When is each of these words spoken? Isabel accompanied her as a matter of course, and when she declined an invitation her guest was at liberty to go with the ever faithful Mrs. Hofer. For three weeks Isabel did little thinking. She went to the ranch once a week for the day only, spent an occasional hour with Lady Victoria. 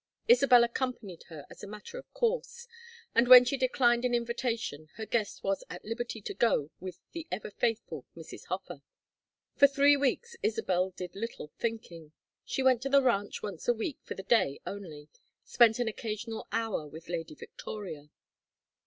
Isabel 0.27 0.63
accompanied 0.63 1.25
her 1.29 1.45
as 1.51 1.61
a 1.63 1.67
matter 1.67 1.99
of 1.99 2.11
course, 2.11 2.67
and 3.13 3.27
when 3.27 3.45
she 3.45 3.55
declined 3.55 4.03
an 4.03 4.15
invitation 4.15 4.89
her 4.95 5.05
guest 5.05 5.43
was 5.43 5.63
at 5.69 5.85
liberty 5.85 6.21
to 6.21 6.33
go 6.33 6.71
with 6.79 6.97
the 7.11 7.27
ever 7.31 7.51
faithful 7.51 8.07
Mrs. 8.17 8.45
Hofer. 8.45 8.81
For 9.57 9.67
three 9.67 9.95
weeks 9.95 10.35
Isabel 10.41 10.89
did 10.89 11.15
little 11.15 11.51
thinking. 11.59 12.13
She 12.43 12.63
went 12.63 12.81
to 12.81 12.89
the 12.89 13.03
ranch 13.03 13.43
once 13.43 13.67
a 13.67 13.75
week 13.75 13.99
for 14.01 14.15
the 14.15 14.23
day 14.23 14.59
only, 14.65 15.07
spent 15.43 15.77
an 15.77 15.87
occasional 15.87 16.47
hour 16.51 16.87
with 16.87 17.07
Lady 17.07 17.35
Victoria. 17.35 18.09